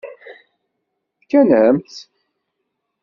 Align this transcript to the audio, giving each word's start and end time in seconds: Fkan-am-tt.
Fkan-am-tt. 1.21 1.99